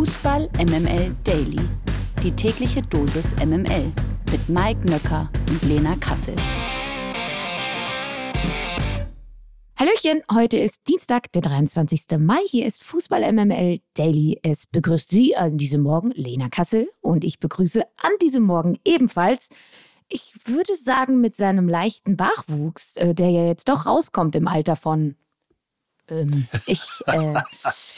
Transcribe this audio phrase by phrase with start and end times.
[0.00, 1.60] Fußball MML Daily.
[2.22, 3.92] Die tägliche Dosis MML
[4.32, 6.34] mit Mike Nöcker und Lena Kassel.
[9.78, 12.18] Hallöchen, heute ist Dienstag, der 23.
[12.18, 12.38] Mai.
[12.48, 14.40] Hier ist Fußball MML Daily.
[14.42, 19.50] Es begrüßt Sie an diesem Morgen Lena Kassel und ich begrüße an diesem Morgen ebenfalls
[20.12, 24.74] ich würde sagen, mit seinem leichten Bachwuchs, äh, der ja jetzt doch rauskommt im Alter
[24.74, 25.14] von
[26.10, 27.34] ähm, ich, äh,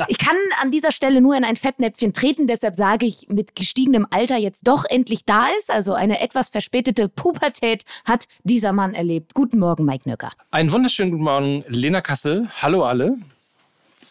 [0.08, 4.06] ich kann an dieser Stelle nur in ein Fettnäpfchen treten, deshalb sage ich, mit gestiegenem
[4.10, 5.70] Alter jetzt doch endlich da ist.
[5.70, 9.34] Also eine etwas verspätete Pubertät hat dieser Mann erlebt.
[9.34, 10.32] Guten Morgen, Mike Nöcker.
[10.50, 12.48] Einen wunderschönen guten Morgen, Lena Kassel.
[12.60, 13.16] Hallo alle.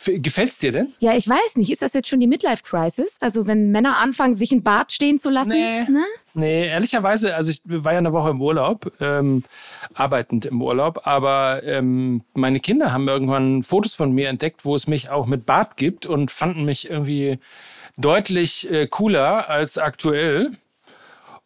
[0.05, 0.93] Gefällt's dir denn?
[0.99, 1.69] Ja, ich weiß nicht.
[1.69, 3.17] Ist das jetzt schon die Midlife-Crisis?
[3.19, 5.51] Also, wenn Männer anfangen, sich ein Bart stehen zu lassen?
[5.51, 5.83] Nee.
[5.83, 6.03] Ne?
[6.33, 9.43] Nee, ehrlicherweise, also ich war ja eine Woche im Urlaub, ähm,
[9.93, 14.87] arbeitend im Urlaub, aber ähm, meine Kinder haben irgendwann Fotos von mir entdeckt, wo es
[14.87, 17.39] mich auch mit Bart gibt und fanden mich irgendwie
[17.97, 20.51] deutlich äh, cooler als aktuell.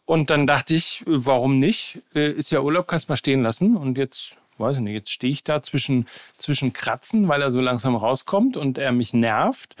[0.04, 2.00] Und dann dachte ich, warum nicht?
[2.14, 3.76] Äh, ist ja Urlaub, kannst mal stehen lassen.
[3.76, 7.60] Und jetzt weiß ich nicht, jetzt stehe ich da zwischen, zwischen Kratzen, weil er so
[7.60, 9.76] langsam rauskommt und er mich nervt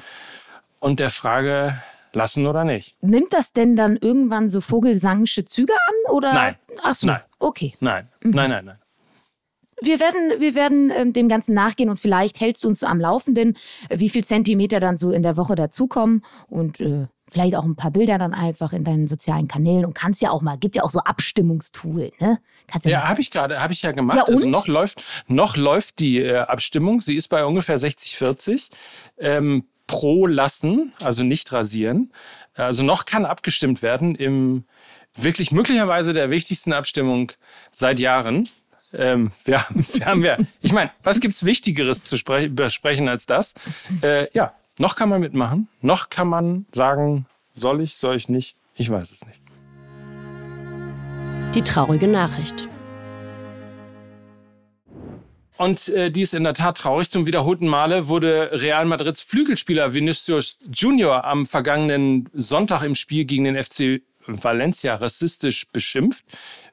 [0.80, 1.76] und der Frage,
[2.16, 2.96] lassen oder nicht.
[3.02, 6.12] Nimmt das denn dann irgendwann so vogelsangische Züge an?
[6.12, 6.32] Oder?
[6.32, 6.56] Nein.
[6.82, 7.20] Ach so, nein.
[7.38, 7.74] okay.
[7.80, 8.30] Nein, mhm.
[8.30, 8.78] nein, nein, nein.
[9.82, 12.98] Wir werden, wir werden ähm, dem Ganzen nachgehen und vielleicht hältst du uns so am
[12.98, 13.58] Laufenden,
[13.90, 17.06] wie viel Zentimeter dann so in der Woche dazukommen und äh,
[17.36, 20.40] vielleicht auch ein paar Bilder dann einfach in deinen sozialen Kanälen und kannst ja auch
[20.40, 22.38] mal, gibt ja auch so Abstimmungstool, ne?
[22.66, 24.16] Kannst ja, ja habe ich gerade, habe ich ja gemacht.
[24.16, 27.02] Ja, also noch läuft, noch läuft die äh, Abstimmung.
[27.02, 28.70] Sie ist bei ungefähr 60-40
[29.18, 32.10] ähm, pro lassen, also nicht rasieren.
[32.54, 34.64] Also noch kann abgestimmt werden im
[35.14, 37.32] wirklich möglicherweise der wichtigsten Abstimmung
[37.70, 38.48] seit Jahren.
[38.94, 42.16] Ähm, wir, haben, wir haben ja, ich meine, was gibt's Wichtigeres zu
[42.48, 43.52] besprechen als das?
[44.02, 48.56] Äh, ja, noch kann man mitmachen, noch kann man sagen, soll ich, soll ich nicht,
[48.74, 49.40] ich weiß es nicht.
[51.54, 52.68] Die traurige Nachricht.
[55.56, 57.10] Und äh, die ist in der Tat traurig.
[57.10, 63.44] Zum wiederholten Male wurde Real Madrids Flügelspieler Vinicius Junior am vergangenen Sonntag im Spiel gegen
[63.44, 66.24] den FC Valencia rassistisch beschimpft.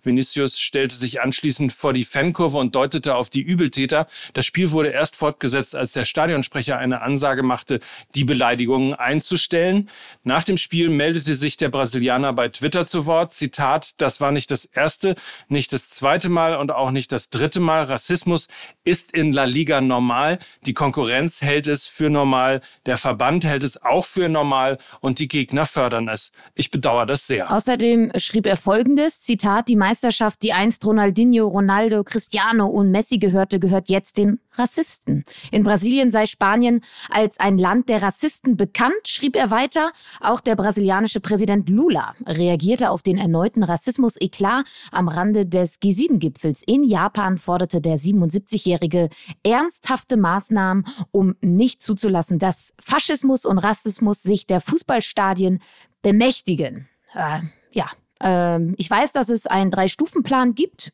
[0.03, 4.07] Vinicius stellte sich anschließend vor die Fankurve und deutete auf die Übeltäter.
[4.33, 7.79] Das Spiel wurde erst fortgesetzt, als der Stadionsprecher eine Ansage machte,
[8.15, 9.89] die Beleidigungen einzustellen.
[10.23, 13.33] Nach dem Spiel meldete sich der Brasilianer bei Twitter zu Wort.
[13.33, 15.15] Zitat, das war nicht das erste,
[15.47, 17.83] nicht das zweite Mal und auch nicht das dritte Mal.
[17.85, 18.47] Rassismus
[18.83, 20.39] ist in La Liga normal.
[20.65, 22.61] Die Konkurrenz hält es für normal.
[22.85, 26.31] Der Verband hält es auch für normal und die Gegner fördern es.
[26.55, 27.51] Ich bedauere das sehr.
[27.51, 33.59] Außerdem schrieb er folgendes, Zitat, die Meisterschaft, die einst Ronaldinho, Ronaldo, Cristiano und Messi gehörte,
[33.59, 35.23] gehört jetzt den Rassisten.
[35.51, 36.81] In Brasilien sei Spanien
[37.11, 39.91] als ein Land der Rassisten bekannt, schrieb er weiter.
[40.19, 46.63] Auch der brasilianische Präsident Lula reagierte auf den erneuten Rassismus-Eklat am Rande des G7-Gipfels.
[46.65, 49.09] In Japan forderte der 77-Jährige
[49.43, 55.59] ernsthafte Maßnahmen, um nicht zuzulassen, dass Faschismus und Rassismus sich der Fußballstadien
[56.01, 56.87] bemächtigen.
[57.13, 57.89] Äh, ja,
[58.23, 60.91] ähm, ich weiß, dass es einen Drei-Stufen-Plan gibt.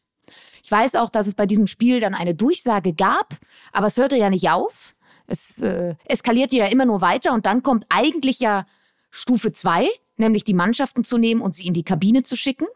[0.63, 3.37] Ich weiß auch, dass es bei diesem Spiel dann eine Durchsage gab,
[3.71, 4.95] aber es hörte ja nicht auf.
[5.27, 8.65] Es äh, eskalierte ja immer nur weiter und dann kommt eigentlich ja
[9.11, 12.67] Stufe 2, nämlich die Mannschaften zu nehmen und sie in die Kabine zu schicken,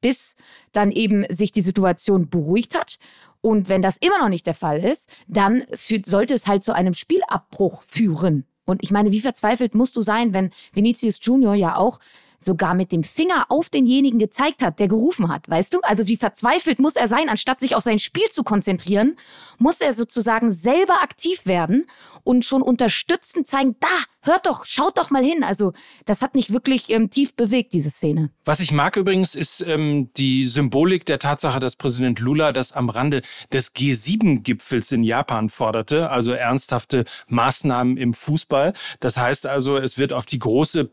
[0.00, 0.34] bis
[0.72, 2.98] dann eben sich die Situation beruhigt hat.
[3.40, 5.64] Und wenn das immer noch nicht der Fall ist, dann
[6.04, 8.46] sollte es halt zu einem Spielabbruch führen.
[8.64, 11.98] Und ich meine, wie verzweifelt musst du sein, wenn Vinicius Junior ja auch
[12.44, 15.80] sogar mit dem Finger auf denjenigen gezeigt hat, der gerufen hat, weißt du?
[15.82, 19.16] Also wie verzweifelt muss er sein, anstatt sich auf sein Spiel zu konzentrieren,
[19.58, 21.86] muss er sozusagen selber aktiv werden
[22.24, 23.88] und schon unterstützend zeigen, da,
[24.22, 25.42] hört doch, schaut doch mal hin.
[25.44, 25.72] Also
[26.04, 28.30] das hat mich wirklich ähm, tief bewegt, diese Szene.
[28.44, 32.88] Was ich mag übrigens, ist ähm, die Symbolik der Tatsache, dass Präsident Lula das am
[32.88, 33.22] Rande
[33.52, 38.72] des G7-Gipfels in Japan forderte, also ernsthafte Maßnahmen im Fußball.
[39.00, 40.90] Das heißt also, es wird auf die große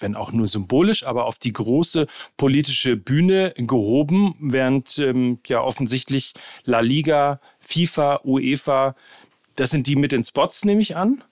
[0.00, 2.06] wenn auch nur symbolisch, aber auf die große
[2.36, 8.96] politische Bühne gehoben, während ähm, ja offensichtlich La Liga, FIFA, UEFA,
[9.56, 11.22] das sind die mit den Spots, nehme ich an.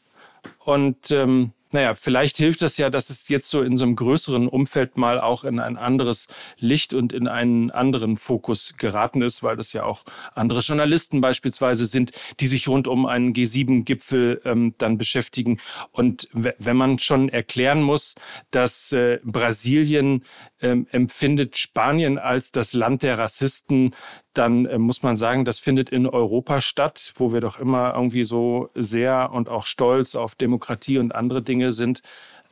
[0.61, 4.49] Und ähm, naja, vielleicht hilft das ja, dass es jetzt so in so einem größeren
[4.49, 6.29] Umfeld mal auch in ein anderes
[6.59, 10.05] Licht und in einen anderen Fokus geraten ist, weil das ja auch
[10.35, 15.61] andere Journalisten beispielsweise sind, die sich rund um einen G7-Gipfel ähm, dann beschäftigen.
[15.93, 18.14] Und wenn man schon erklären muss,
[18.50, 20.25] dass äh, Brasilien
[20.61, 23.94] ähm, empfindet Spanien als das Land der Rassisten,
[24.38, 28.25] dann äh, muss man sagen, das findet in Europa statt, wo wir doch immer irgendwie
[28.25, 32.02] so sehr und auch stolz auf Demokratie und andere Dinge sind.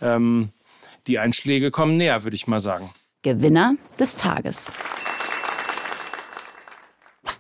[0.01, 0.51] Ähm,
[1.07, 2.91] die Einschläge kommen näher, würde ich mal sagen.
[3.23, 4.73] Gewinner des Tages.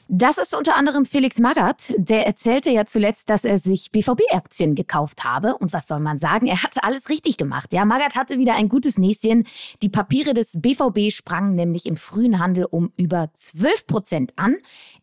[0.08, 1.92] Das ist unter anderem Felix Magath.
[1.96, 5.56] Der erzählte ja zuletzt, dass er sich BVB-Aktien gekauft habe.
[5.56, 6.46] Und was soll man sagen?
[6.46, 7.72] Er hatte alles richtig gemacht.
[7.72, 9.48] Ja, Magath hatte wieder ein gutes Näschen.
[9.82, 14.54] Die Papiere des BVB sprangen nämlich im frühen Handel um über 12 Prozent an.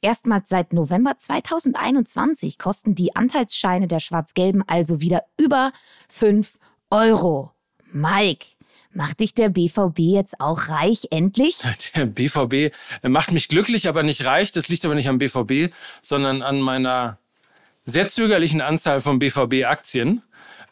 [0.02, 5.74] Erstmals seit November 2021 kosten die Anteilsscheine der Schwarz-Gelben also wieder über
[6.08, 6.54] 5
[6.90, 7.52] Euro.
[7.92, 8.46] Mike,
[8.94, 11.58] Macht dich der BVB jetzt auch reich, endlich?
[11.96, 14.52] Der BVB macht mich glücklich, aber nicht reich.
[14.52, 15.74] Das liegt aber nicht am BVB,
[16.04, 17.18] sondern an meiner
[17.86, 20.22] sehr zögerlichen Anzahl von BVB-Aktien.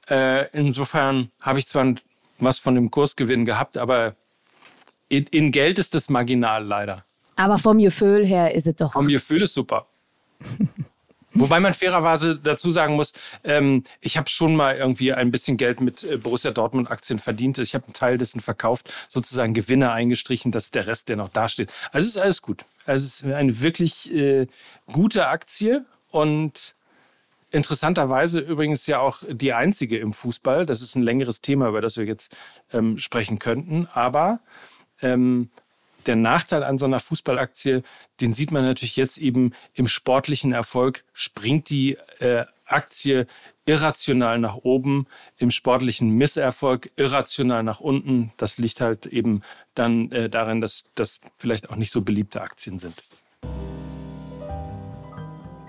[0.10, 1.96] Äh, insofern habe ich zwar
[2.38, 4.16] was von dem Kursgewinn gehabt, aber
[5.10, 7.06] in, in Geld ist das marginal leider.
[7.36, 8.94] Aber vom Gefühl her ist es doch.
[8.94, 9.88] Vom Gefühl ist super.
[11.34, 13.14] Wobei man fairerweise dazu sagen muss,
[13.44, 17.58] ähm, ich habe schon mal irgendwie ein bisschen Geld mit äh, Borussia Dortmund Aktien verdient.
[17.60, 21.72] Ich habe einen Teil dessen verkauft, sozusagen Gewinner eingestrichen, dass der Rest, der noch dasteht.
[21.92, 22.66] Also ist alles gut.
[22.86, 24.48] Also es ist eine wirklich äh,
[24.92, 26.76] gute Aktie und
[27.52, 30.66] interessanterweise übrigens ja auch die einzige im Fußball.
[30.66, 32.36] Das ist ein längeres Thema, über das wir jetzt
[32.74, 33.88] ähm, sprechen könnten.
[33.94, 34.40] Aber
[35.02, 35.50] ähm,
[36.08, 37.84] der Nachteil an so einer Fußballaktie,
[38.20, 43.28] den sieht man natürlich jetzt eben im sportlichen Erfolg, springt die äh, Aktie
[43.66, 45.08] irrational nach oben,
[45.38, 48.32] im sportlichen Misserfolg irrational nach unten.
[48.38, 49.42] Das liegt halt eben
[49.76, 52.96] dann äh, darin, dass das vielleicht auch nicht so beliebte Aktien sind.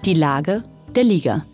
[0.05, 0.65] Die Lage
[0.95, 1.47] der Liga.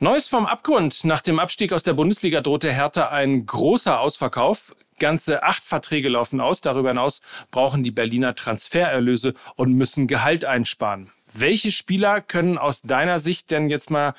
[0.00, 1.04] Neues vom Abgrund.
[1.04, 4.74] Nach dem Abstieg aus der Bundesliga drohte Hertha ein großer Ausverkauf.
[4.98, 6.60] Ganze acht Verträge laufen aus.
[6.60, 11.10] Darüber hinaus brauchen die Berliner Transfererlöse und müssen Gehalt einsparen.
[11.32, 14.14] Welche Spieler können aus deiner Sicht denn jetzt mal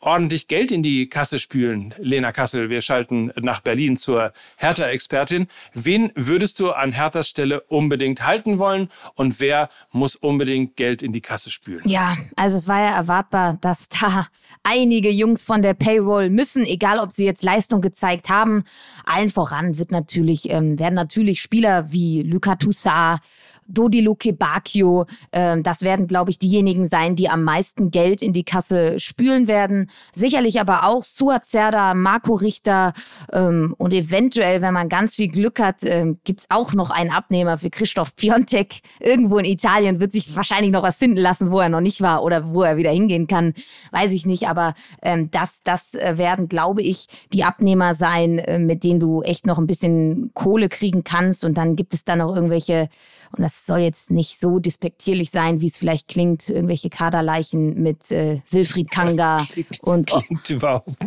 [0.00, 1.94] ordentlich Geld in die Kasse spülen.
[1.98, 5.48] Lena Kassel, wir schalten nach Berlin zur Hertha-Expertin.
[5.74, 11.12] Wen würdest du an Herthas Stelle unbedingt halten wollen und wer muss unbedingt Geld in
[11.12, 11.82] die Kasse spülen?
[11.86, 14.26] Ja, also es war ja erwartbar, dass da
[14.62, 18.64] einige Jungs von der Payroll müssen, egal ob sie jetzt Leistung gezeigt haben.
[19.04, 23.20] Allen voran wird natürlich, ähm, werden natürlich Spieler wie Luca Toussaint,
[23.68, 25.06] Dodi Luke Bacchio.
[25.32, 29.46] Ähm, das werden, glaube ich, diejenigen sein, die am meisten Geld in die Kasse spülen
[29.46, 29.90] werden.
[30.12, 32.94] Sicherlich aber auch Suat Serda, Marco Richter
[33.32, 37.10] ähm, und eventuell, wenn man ganz viel Glück hat, ähm, gibt es auch noch einen
[37.10, 38.80] Abnehmer für Christoph Piontek.
[39.00, 42.22] Irgendwo in Italien wird sich wahrscheinlich noch was finden lassen, wo er noch nicht war
[42.22, 43.52] oder wo er wieder hingehen kann.
[43.92, 48.58] Weiß ich nicht, aber ähm, das, das äh, werden, glaube ich, die Abnehmer sein, äh,
[48.58, 51.44] mit denen du echt noch ein bisschen Kohle kriegen kannst.
[51.44, 52.88] Und dann gibt es dann noch irgendwelche
[53.36, 58.10] und das soll jetzt nicht so despektierlich sein, wie es vielleicht klingt, irgendwelche Kaderleichen mit
[58.10, 59.44] äh, Wilfried Kanga
[59.82, 60.12] und,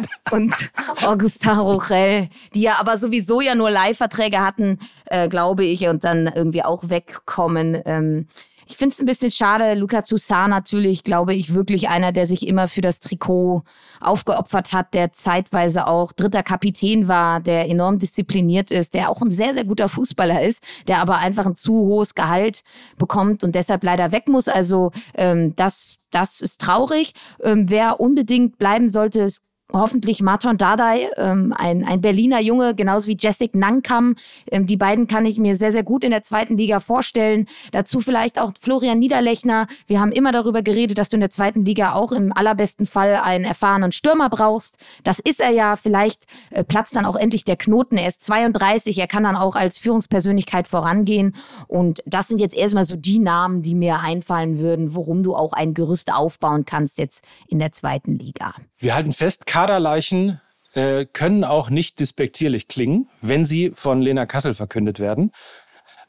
[0.31, 0.53] und
[1.01, 6.27] Augustin Rochel, die ja aber sowieso ja nur Leihverträge hatten, äh, glaube ich, und dann
[6.27, 7.81] irgendwie auch wegkommen.
[7.85, 8.27] Ähm,
[8.71, 9.73] ich finde es ein bisschen schade.
[9.73, 13.63] Luca Toussaint natürlich, glaube ich, wirklich einer, der sich immer für das Trikot
[13.99, 19.29] aufgeopfert hat, der zeitweise auch dritter Kapitän war, der enorm diszipliniert ist, der auch ein
[19.29, 22.61] sehr, sehr guter Fußballer ist, der aber einfach ein zu hohes Gehalt
[22.97, 24.47] bekommt und deshalb leider weg muss.
[24.47, 27.11] Also ähm, das, das ist traurig.
[27.43, 29.41] Ähm, wer unbedingt bleiben sollte, ist
[29.73, 34.15] hoffentlich Marton Dardai, ähm, ein, ein Berliner Junge, genauso wie Jessic Nankam.
[34.51, 37.47] Ähm, die beiden kann ich mir sehr, sehr gut in der zweiten Liga vorstellen.
[37.71, 39.67] Dazu vielleicht auch Florian Niederlechner.
[39.87, 43.15] Wir haben immer darüber geredet, dass du in der zweiten Liga auch im allerbesten Fall
[43.15, 44.77] einen erfahrenen Stürmer brauchst.
[45.03, 45.75] Das ist er ja.
[45.75, 47.97] Vielleicht äh, platzt dann auch endlich der Knoten.
[47.97, 51.35] Er ist 32, er kann dann auch als Führungspersönlichkeit vorangehen.
[51.67, 55.53] Und das sind jetzt erstmal so die Namen, die mir einfallen würden, worum du auch
[55.53, 58.53] ein Gerüst aufbauen kannst jetzt in der zweiten Liga.
[58.77, 60.41] Wir halten fest, Kaderleichen
[60.73, 65.33] äh, können auch nicht despektierlich klingen, wenn sie von Lena Kassel verkündet werden.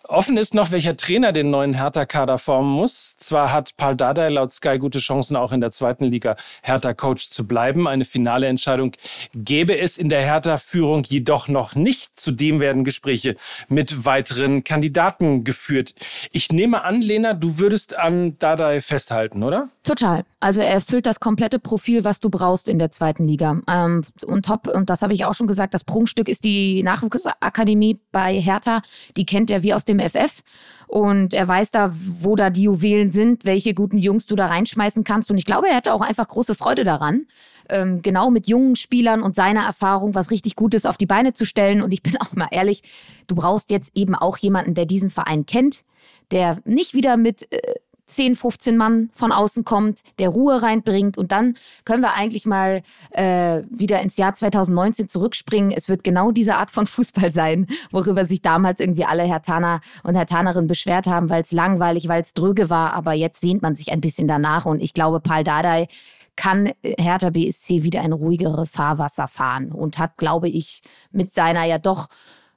[0.09, 3.17] Offen ist noch, welcher Trainer den neuen Hertha-Kader formen muss.
[3.19, 7.47] Zwar hat Paul Dardai laut Sky gute Chancen, auch in der zweiten Liga Hertha-Coach zu
[7.47, 7.87] bleiben.
[7.87, 8.93] Eine finale Entscheidung
[9.35, 12.19] gäbe es in der Hertha-Führung jedoch noch nicht.
[12.19, 13.37] Zudem werden Gespräche
[13.69, 15.95] mit weiteren Kandidaten geführt.
[16.33, 19.69] Ich nehme an, Lena, du würdest an Dardai festhalten, oder?
[19.85, 20.25] Total.
[20.39, 23.61] Also er erfüllt das komplette Profil, was du brauchst in der zweiten Liga.
[23.69, 28.01] Ähm, und top, und das habe ich auch schon gesagt, das Prunkstück ist die Nachwuchsakademie
[28.11, 28.83] bei Hertha.
[29.17, 30.43] Die kennt er wie aus dem FF.
[30.87, 35.05] Und er weiß da, wo da die Juwelen sind, welche guten Jungs du da reinschmeißen
[35.05, 35.31] kannst.
[35.31, 37.27] Und ich glaube, er hätte auch einfach große Freude daran,
[37.69, 41.47] ähm, genau mit jungen Spielern und seiner Erfahrung was richtig Gutes auf die Beine zu
[41.47, 41.81] stellen.
[41.81, 42.83] Und ich bin auch mal ehrlich,
[43.27, 45.83] du brauchst jetzt eben auch jemanden, der diesen Verein kennt,
[46.31, 47.51] der nicht wieder mit...
[47.53, 47.75] Äh,
[48.13, 51.19] 10, 15 Mann von außen kommt, der Ruhe reinbringt.
[51.19, 55.73] Und dann können wir eigentlich mal äh, wieder ins Jahr 2019 zurückspringen.
[55.73, 59.81] Es wird genau diese Art von Fußball sein, worüber sich damals irgendwie alle Herr Taner
[60.03, 62.93] und Herr Tanerinnen beschwert haben, weil es langweilig, weil es dröge war.
[62.93, 64.67] Aber jetzt sehnt man sich ein bisschen danach.
[64.67, 65.89] Und ich glaube, Paul Dardai
[66.37, 71.79] kann Hertha BSC wieder ein ruhigere Fahrwasser fahren und hat, glaube ich, mit seiner ja
[71.79, 72.09] doch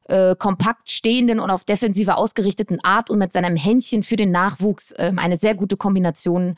[0.05, 4.91] äh, kompakt stehenden und auf Defensive ausgerichteten Art und mit seinem Händchen für den Nachwuchs
[4.91, 6.55] äh, eine sehr gute Kombination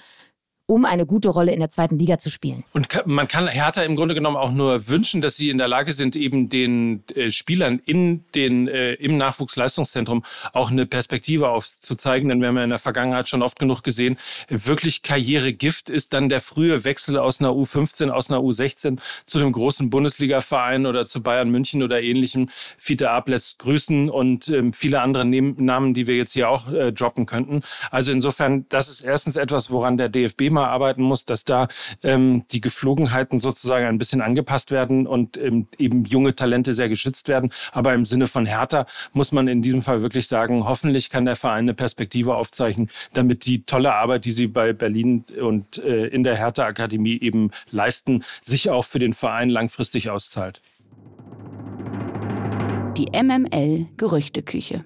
[0.68, 2.66] um eine gute Rolle in der zweiten Liga zu spielen.
[2.74, 5.94] Und man kann Hertha im Grunde genommen auch nur wünschen, dass sie in der Lage
[5.94, 12.28] sind, eben den äh, Spielern in den, äh, im Nachwuchsleistungszentrum auch eine Perspektive aufzuzeigen.
[12.28, 14.18] Denn wir haben ja in der Vergangenheit schon oft genug gesehen,
[14.50, 19.54] wirklich Karrieregift ist dann der frühe Wechsel aus einer U15, aus einer U16 zu einem
[19.54, 22.50] großen Bundesliga-Verein oder zu Bayern München oder ähnlichem.
[22.78, 27.26] Fiete Abletz grüßen und ähm, viele andere Namen, die wir jetzt hier auch äh, droppen
[27.26, 27.62] könnten.
[27.90, 31.68] Also insofern, das ist erstens etwas, woran der DFB mal arbeiten muss, dass da
[32.04, 37.28] ähm, die Geflogenheiten sozusagen ein bisschen angepasst werden und ähm, eben junge Talente sehr geschützt
[37.28, 37.52] werden.
[37.72, 41.36] Aber im Sinne von Hertha muss man in diesem Fall wirklich sagen, hoffentlich kann der
[41.36, 46.24] Verein eine Perspektive aufzeichnen, damit die tolle Arbeit, die sie bei Berlin und äh, in
[46.24, 50.62] der Hertha Akademie eben leisten, sich auch für den Verein langfristig auszahlt.
[52.98, 54.86] Die MML Gerüchteküche.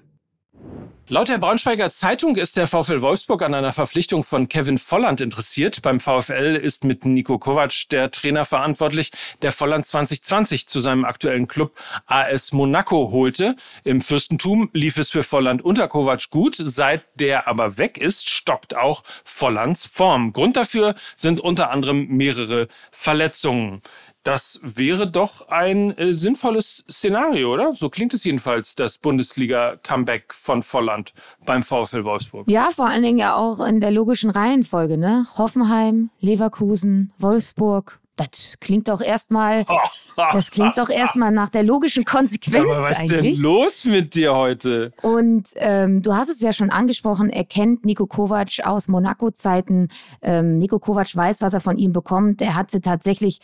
[1.08, 5.82] Laut der Braunschweiger Zeitung ist der VfL Wolfsburg an einer Verpflichtung von Kevin Volland interessiert.
[5.82, 9.10] Beim VfL ist mit Nico Kovac der Trainer verantwortlich,
[9.42, 13.56] der Volland 2020 zu seinem aktuellen Club AS Monaco holte.
[13.82, 16.54] Im Fürstentum lief es für Volland unter Kovac gut.
[16.56, 20.32] Seit der aber weg ist, stockt auch Vollands Form.
[20.32, 23.82] Grund dafür sind unter anderem mehrere Verletzungen.
[24.22, 27.72] Das wäre doch ein äh, sinnvolles Szenario, oder?
[27.72, 31.12] So klingt es jedenfalls, das Bundesliga-Comeback von Volland
[31.44, 32.48] beim VfL Wolfsburg.
[32.48, 35.26] Ja, vor allen Dingen ja auch in der logischen Reihenfolge, ne?
[35.36, 39.64] Hoffenheim, Leverkusen, Wolfsburg, das klingt doch erstmal,
[40.32, 43.32] das klingt doch erstmal nach der logischen Konsequenz Aber was eigentlich.
[43.32, 44.92] ist denn los mit dir heute?
[45.02, 49.88] Und ähm, du hast es ja schon angesprochen, er kennt Nico Kovac aus Monaco-Zeiten.
[50.20, 52.42] Ähm, Nico Kovac weiß, was er von ihm bekommt.
[52.42, 53.40] Er hatte tatsächlich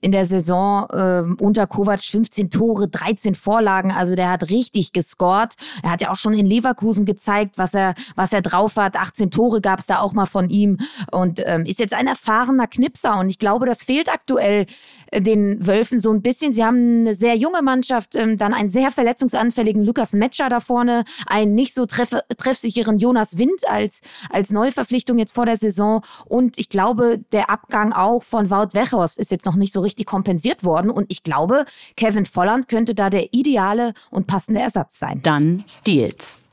[0.00, 3.92] in der Saison ähm, unter Kovac 15 Tore, 13 Vorlagen.
[3.92, 5.54] Also der hat richtig gescored.
[5.82, 8.96] Er hat ja auch schon in Leverkusen gezeigt, was er, was er drauf hat.
[8.96, 10.78] 18 Tore gab es da auch mal von ihm
[11.12, 13.18] und ähm, ist jetzt ein erfahrener Knipser.
[13.18, 14.66] Und ich glaube, das fehlt aktuell
[15.10, 16.52] äh, den Wölfen so ein bisschen.
[16.52, 21.04] Sie haben eine sehr junge Mannschaft, ähm, dann einen sehr verletzungsanfälligen Lukas Metscher da vorne,
[21.26, 24.00] einen nicht so treff treffsicheren Jonas Wind als,
[24.30, 26.02] als Neuverpflichtung jetzt vor der Saison.
[26.26, 30.06] Und ich glaube, der Abgang auch von Wout Wechhorst ist jetzt noch nicht so richtig
[30.06, 30.90] kompensiert worden.
[30.90, 31.64] Und ich glaube,
[31.96, 35.20] Kevin Volland könnte da der ideale und passende Ersatz sein.
[35.22, 36.43] Dann Deals.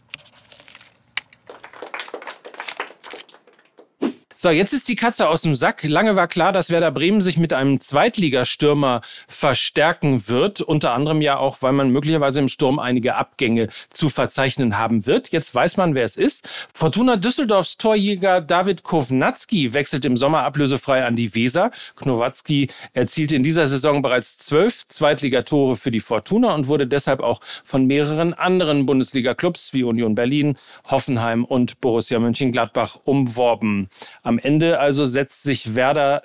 [4.43, 5.83] So, jetzt ist die Katze aus dem Sack.
[5.83, 10.61] Lange war klar, dass Werder Bremen sich mit einem Zweitligastürmer verstärken wird.
[10.61, 15.29] Unter anderem ja auch, weil man möglicherweise im Sturm einige Abgänge zu verzeichnen haben wird.
[15.29, 16.49] Jetzt weiß man, wer es ist.
[16.73, 21.69] Fortuna Düsseldorfs Torjäger David Kovnatski wechselt im Sommer ablösefrei an die Weser.
[21.95, 27.41] Knowatzki erzielte in dieser Saison bereits zwölf Zweitligatore für die Fortuna und wurde deshalb auch
[27.63, 30.57] von mehreren anderen Bundesliga-Clubs wie Union Berlin,
[30.89, 33.87] Hoffenheim und Borussia Mönchengladbach umworben.
[34.31, 36.23] Am Ende also setzt sich Werder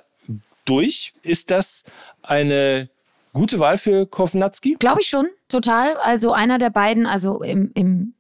[0.64, 1.12] durch.
[1.22, 1.82] Ist das
[2.22, 2.88] eine
[3.32, 4.76] gute Wahl für Kovnatski?
[4.78, 5.96] Glaube ich schon, total.
[5.96, 8.14] Also einer der beiden, also im, im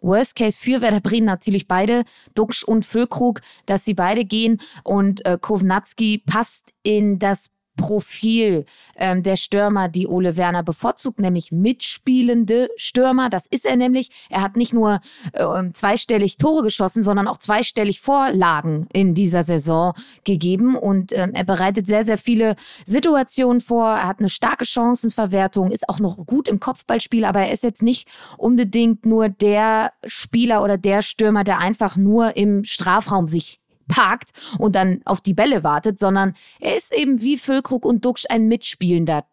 [0.00, 5.22] Worst Case für Werder Bremen natürlich beide, Duxch und Füllkrug, dass sie beide gehen und
[5.26, 8.64] äh, Kovnatski passt in das Profil
[8.96, 13.30] ähm, der Stürmer, die Ole Werner bevorzugt, nämlich mitspielende Stürmer.
[13.30, 14.10] Das ist er nämlich.
[14.30, 15.00] Er hat nicht nur
[15.32, 19.92] äh, zweistellig Tore geschossen, sondern auch zweistellig Vorlagen in dieser Saison
[20.24, 20.76] gegeben.
[20.76, 23.88] Und ähm, er bereitet sehr, sehr viele Situationen vor.
[23.88, 27.82] Er hat eine starke Chancenverwertung, ist auch noch gut im Kopfballspiel, aber er ist jetzt
[27.82, 34.30] nicht unbedingt nur der Spieler oder der Stürmer, der einfach nur im Strafraum sich parkt
[34.58, 38.48] und dann auf die Bälle wartet, sondern er ist eben wie Füllkrug und Duxch ein
[38.48, 39.24] mitspielender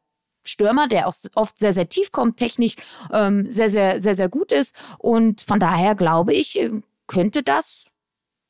[0.43, 2.75] Stürmer, der auch oft sehr, sehr tief kommt, technisch
[3.12, 4.75] ähm, sehr, sehr, sehr, sehr gut ist.
[4.98, 6.60] Und von daher glaube ich,
[7.07, 7.86] könnte das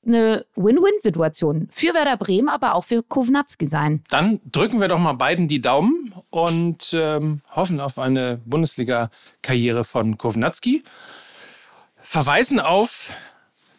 [0.05, 4.03] eine Win-Win-Situation für Werder Bremen, aber auch für Kovnatski sein.
[4.09, 10.17] Dann drücken wir doch mal beiden die Daumen und ähm, hoffen auf eine Bundesliga-Karriere von
[10.17, 10.83] Kovnatski.
[12.01, 13.11] Verweisen auf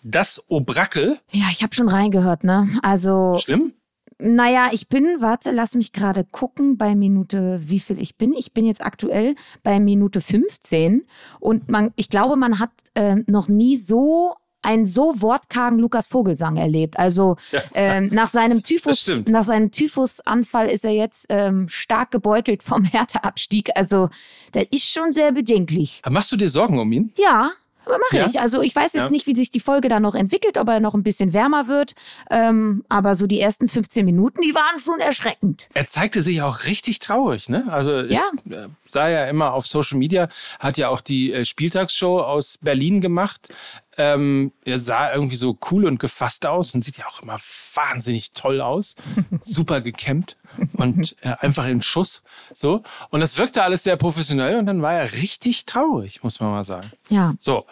[0.04, 1.18] das Obrakel.
[1.32, 2.68] Ja, ich habe schon reingehört, ne?
[2.82, 3.38] Also.
[3.38, 3.72] Schlimm?
[4.18, 8.32] Naja, ich bin, warte, lass mich gerade gucken bei Minute, wie viel ich bin.
[8.32, 9.34] Ich bin jetzt aktuell
[9.64, 11.04] bei Minute 15
[11.40, 16.56] und man, ich glaube, man hat äh, noch nie so einen so wortkargen Lukas Vogelsang
[16.56, 16.98] erlebt.
[16.98, 17.62] Also ja.
[17.74, 23.70] ähm, nach seinem Typhus, nach seinem Typhusanfall ist er jetzt ähm, stark gebeutelt vom Härteabstieg.
[23.74, 24.08] Also
[24.52, 26.02] das ist schon sehr bedenklich.
[26.08, 27.12] machst du dir Sorgen um ihn?
[27.18, 27.52] Ja,
[27.86, 28.26] aber mache ja?
[28.26, 28.40] ich.
[28.40, 29.10] Also ich weiß jetzt ja.
[29.10, 31.94] nicht, wie sich die Folge da noch entwickelt, ob er noch ein bisschen wärmer wird.
[32.30, 35.68] Ähm, aber so die ersten 15 Minuten, die waren schon erschreckend.
[35.74, 37.66] Er zeigte sich auch richtig traurig, ne?
[37.70, 38.68] Also ich ja.
[38.94, 40.28] Sah ja immer auf Social Media,
[40.60, 43.52] hat ja auch die äh, Spieltagsshow aus Berlin gemacht.
[43.96, 47.38] Ähm, er sah irgendwie so cool und gefasst aus und sieht ja auch immer
[47.74, 48.94] wahnsinnig toll aus.
[49.42, 50.36] Super gekämmt
[50.74, 52.22] und äh, einfach in Schuss.
[52.54, 52.84] So.
[53.10, 56.64] Und das wirkte alles sehr professionell und dann war er richtig traurig, muss man mal
[56.64, 56.90] sagen.
[57.08, 57.34] Ja.
[57.40, 57.66] So.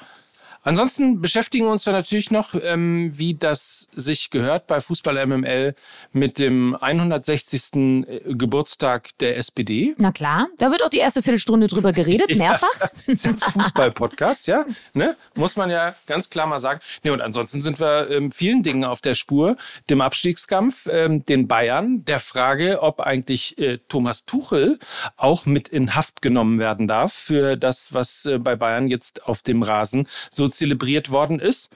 [0.64, 5.74] Ansonsten beschäftigen wir uns dann natürlich noch, ähm, wie das sich gehört bei Fußball MML
[6.12, 7.74] mit dem 160.
[7.74, 9.94] Äh, Geburtstag der SPD.
[9.98, 12.68] Na klar, da wird auch die erste Viertelstunde drüber geredet, mehrfach.
[13.06, 14.64] Ja, ein Fußball-Podcast, ja,
[14.94, 15.16] ne?
[15.34, 16.80] muss man ja ganz klar mal sagen.
[17.02, 19.56] Nee, und ansonsten sind wir ähm, vielen Dingen auf der Spur,
[19.90, 24.78] dem Abstiegskampf, ähm, den Bayern, der Frage, ob eigentlich äh, Thomas Tuchel
[25.16, 29.42] auch mit in Haft genommen werden darf für das, was äh, bei Bayern jetzt auf
[29.42, 31.70] dem Rasen so zelebriert worden ist.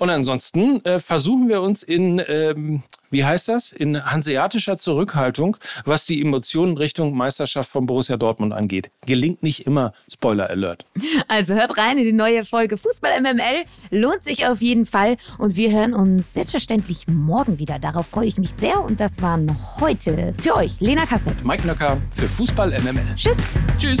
[0.00, 6.06] Und ansonsten äh, versuchen wir uns in, ähm, wie heißt das, in hanseatischer Zurückhaltung, was
[6.06, 8.90] die Emotionen Richtung Meisterschaft von Borussia Dortmund angeht.
[9.04, 10.86] Gelingt nicht immer, Spoiler Alert.
[11.28, 13.64] Also hört rein in die neue Folge Fußball MML.
[13.90, 15.18] Lohnt sich auf jeden Fall.
[15.36, 17.78] Und wir hören uns selbstverständlich morgen wieder.
[17.78, 18.80] Darauf freue ich mich sehr.
[18.80, 21.34] Und das waren heute für euch Lena Kassel.
[21.44, 23.16] Mike Nöcker für Fußball MML.
[23.16, 23.46] Tschüss.
[23.76, 24.00] Tschüss.